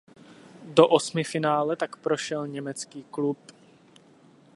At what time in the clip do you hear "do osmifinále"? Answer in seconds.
0.63-1.75